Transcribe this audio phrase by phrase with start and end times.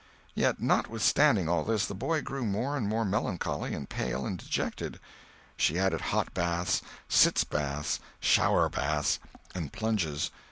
[0.33, 4.99] Yet notwithstanding all this, the boy grew more and more melancholy and pale and dejected.
[5.57, 9.19] She added hot baths, sitz baths, shower baths,
[9.53, 10.31] and plunges.